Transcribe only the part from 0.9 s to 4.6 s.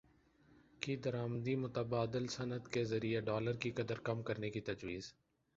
درامدی متبادل صنعت کے ذریعے ڈالر کی قدر کم کرنے